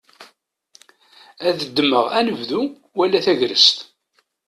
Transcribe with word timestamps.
Ad 1.47 1.57
ddmeɣ 1.63 2.05
anebdu 2.19 2.61
wala 2.97 3.19
tagrest. 3.25 3.77